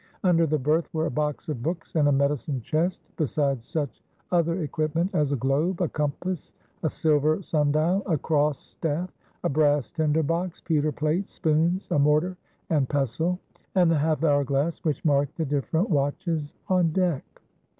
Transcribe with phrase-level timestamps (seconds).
[0.23, 4.63] Under the berth were a box of books and a medicine chest, besides such other
[4.63, 9.11] equipment as a globe, a compass, a silver sun dial, a cross staff,
[9.43, 12.35] a brass tinder box, pewter plates, spoons, a mortar
[12.71, 13.37] and pestle,
[13.75, 17.23] and the half hour glass which marked the different watches on deck.